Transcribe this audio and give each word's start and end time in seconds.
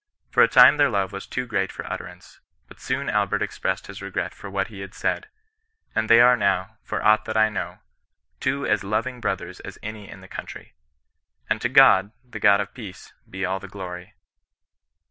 For 0.31 0.41
a 0.41 0.47
time 0.47 0.77
their 0.77 0.89
love 0.89 1.11
was 1.11 1.27
too 1.27 1.45
great 1.45 1.71
for 1.71 1.85
utterance, 1.85 2.39
but 2.67 2.79
soon 2.79 3.07
Albert 3.07 3.43
expressed 3.43 3.85
his 3.85 4.01
regret 4.01 4.33
for 4.33 4.49
what 4.49 4.69
he 4.69 4.79
had 4.79 4.95
said; 4.95 5.27
and 5.93 6.09
they 6.09 6.19
are 6.19 6.35
now, 6.35 6.77
for 6.81 7.03
aught 7.03 7.25
that 7.25 7.37
I 7.37 7.49
know, 7.49 7.81
two 8.39 8.65
as 8.65 8.83
loving 8.83 9.21
bro 9.21 9.35
thers 9.35 9.59
as 9.59 9.77
any 9.83 10.09
in 10.09 10.21
the 10.21 10.27
county. 10.27 10.73
And 11.51 11.61
to 11.61 11.69
God, 11.69 12.11
the 12.27 12.39
God 12.39 12.59
of 12.59 12.73
peace, 12.73 13.13
be 13.29 13.45
all 13.45 13.59
the 13.59 13.67
glory. 13.67 14.15